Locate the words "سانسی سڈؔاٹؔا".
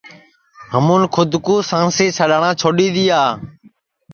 1.69-2.49